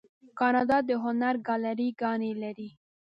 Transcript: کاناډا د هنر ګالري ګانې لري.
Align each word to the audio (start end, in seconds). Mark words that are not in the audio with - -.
کاناډا 0.39 0.77
د 0.89 0.91
هنر 1.03 1.35
ګالري 1.47 1.89
ګانې 2.01 2.31
لري. 2.43 2.69